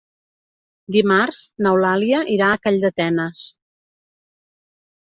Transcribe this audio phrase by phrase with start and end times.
[0.95, 3.47] Dimarts n'Eulàlia irà a Calldetenes.